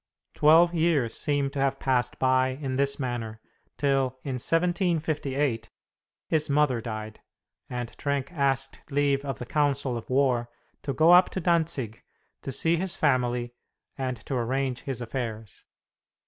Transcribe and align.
Twelve 0.33 0.73
years 0.73 1.13
seem 1.13 1.51
to 1.51 1.59
have 1.59 1.79
passed 1.79 2.17
by 2.17 2.57
in 2.59 2.75
this 2.75 2.99
manner, 2.99 3.39
till, 3.77 4.17
in 4.23 4.37
1758, 4.39 5.69
his 6.27 6.49
mother 6.49 6.81
died, 6.81 7.21
and 7.69 7.95
Trenck 7.99 8.31
asked 8.33 8.81
leave 8.89 9.23
of 9.23 9.37
the 9.37 9.45
council 9.45 9.95
of 9.97 10.09
war 10.09 10.49
to 10.81 10.93
go 10.93 11.11
up 11.11 11.29
to 11.29 11.39
Dantzic 11.39 12.01
to 12.41 12.51
see 12.51 12.77
his 12.77 12.95
family 12.95 13.53
and 13.95 14.17
to 14.25 14.33
arrange 14.33 14.79
his 14.79 15.01
affairs. 15.01 15.63